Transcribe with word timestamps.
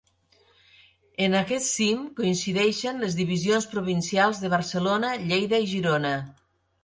En 1.25 1.33
aquest 1.39 1.67
cim 1.73 1.99
coincideixen 2.19 3.03
les 3.05 3.17
divisions 3.21 3.69
provincials 3.75 4.41
de 4.45 4.53
Barcelona, 4.57 5.11
Lleida 5.29 5.63
i 5.67 5.69
Girona. 5.75 6.17